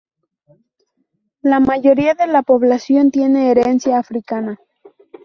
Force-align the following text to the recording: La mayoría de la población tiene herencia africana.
La 1.43 1.59
mayoría 1.59 2.15
de 2.15 2.25
la 2.25 2.41
población 2.41 3.11
tiene 3.11 3.51
herencia 3.51 3.99
africana. 3.99 4.57